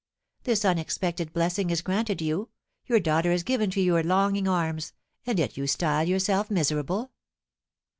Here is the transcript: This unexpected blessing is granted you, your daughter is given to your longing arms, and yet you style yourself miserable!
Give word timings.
This 0.45 0.65
unexpected 0.65 1.31
blessing 1.31 1.69
is 1.69 1.83
granted 1.83 2.23
you, 2.23 2.49
your 2.87 2.99
daughter 2.99 3.31
is 3.31 3.43
given 3.43 3.69
to 3.69 3.79
your 3.79 4.01
longing 4.01 4.47
arms, 4.47 4.93
and 5.27 5.37
yet 5.37 5.57
you 5.57 5.67
style 5.67 6.07
yourself 6.09 6.49
miserable! 6.49 7.11